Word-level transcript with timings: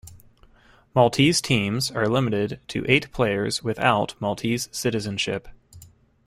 Maltese 0.95 1.39
teams 1.41 1.91
are 1.91 2.07
limited 2.07 2.59
to 2.67 2.83
eight 2.89 3.11
players 3.11 3.61
without 3.61 4.19
Maltese 4.19 4.67
citizenship. 4.71 5.47